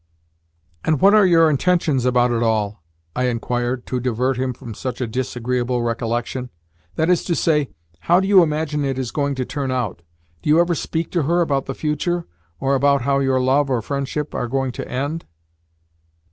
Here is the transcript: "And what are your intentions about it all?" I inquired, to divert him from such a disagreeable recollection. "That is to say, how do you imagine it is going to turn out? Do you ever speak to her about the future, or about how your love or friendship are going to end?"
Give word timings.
"And 0.83 0.99
what 0.99 1.13
are 1.13 1.27
your 1.27 1.47
intentions 1.47 2.05
about 2.05 2.31
it 2.31 2.41
all?" 2.41 2.81
I 3.15 3.25
inquired, 3.25 3.85
to 3.85 3.99
divert 3.99 4.35
him 4.35 4.51
from 4.51 4.73
such 4.73 4.99
a 4.99 5.05
disagreeable 5.05 5.83
recollection. 5.83 6.49
"That 6.95 7.07
is 7.11 7.23
to 7.25 7.35
say, 7.35 7.69
how 7.99 8.19
do 8.19 8.27
you 8.27 8.41
imagine 8.41 8.83
it 8.83 8.97
is 8.97 9.11
going 9.11 9.35
to 9.35 9.45
turn 9.45 9.69
out? 9.69 10.01
Do 10.41 10.49
you 10.49 10.59
ever 10.59 10.73
speak 10.73 11.11
to 11.11 11.21
her 11.29 11.41
about 11.41 11.67
the 11.67 11.75
future, 11.75 12.25
or 12.59 12.73
about 12.73 13.03
how 13.03 13.19
your 13.19 13.39
love 13.39 13.69
or 13.69 13.79
friendship 13.83 14.33
are 14.33 14.47
going 14.47 14.71
to 14.71 14.87
end?" 14.89 15.27